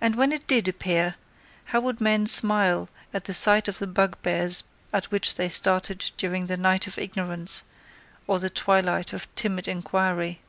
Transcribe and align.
And 0.00 0.14
when 0.14 0.30
it 0.30 0.46
did 0.46 0.68
appear, 0.68 1.16
how 1.64 1.80
would 1.80 2.00
men 2.00 2.24
smile 2.24 2.88
at 3.12 3.24
the 3.24 3.34
sight 3.34 3.66
of 3.66 3.80
the 3.80 3.86
bugbears 3.88 4.62
at 4.92 5.10
which 5.10 5.34
they 5.34 5.48
started 5.48 6.12
during 6.16 6.46
the 6.46 6.56
night 6.56 6.86
of 6.86 6.98
ignorance, 6.98 7.64
or 8.28 8.38
the 8.38 8.48
twilight 8.48 9.12
of 9.12 9.26
timid 9.34 9.66
inquiry. 9.66 10.40